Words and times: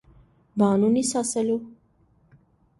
-Բա՞ն 0.61 0.85
ունիս 0.87 1.13
ասելու: 1.23 1.61